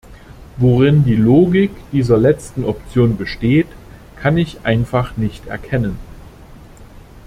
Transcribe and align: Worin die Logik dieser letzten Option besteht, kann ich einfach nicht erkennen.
Worin 0.57 1.03
die 1.03 1.15
Logik 1.15 1.69
dieser 1.91 2.17
letzten 2.17 2.63
Option 2.65 3.17
besteht, 3.17 3.67
kann 4.15 4.35
ich 4.35 4.65
einfach 4.65 5.15
nicht 5.15 5.45
erkennen. 5.45 5.99